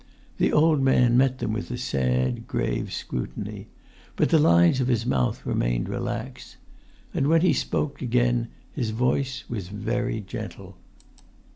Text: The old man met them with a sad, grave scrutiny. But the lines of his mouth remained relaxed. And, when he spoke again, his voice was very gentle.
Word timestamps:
The 0.39 0.51
old 0.51 0.81
man 0.81 1.15
met 1.15 1.37
them 1.37 1.53
with 1.53 1.69
a 1.69 1.77
sad, 1.77 2.47
grave 2.47 2.91
scrutiny. 2.91 3.67
But 4.15 4.29
the 4.29 4.39
lines 4.39 4.81
of 4.81 4.87
his 4.87 5.05
mouth 5.05 5.45
remained 5.45 5.87
relaxed. 5.87 6.57
And, 7.13 7.27
when 7.27 7.41
he 7.41 7.53
spoke 7.53 8.01
again, 8.01 8.47
his 8.73 8.89
voice 8.89 9.43
was 9.47 9.67
very 9.67 10.19
gentle. 10.19 10.75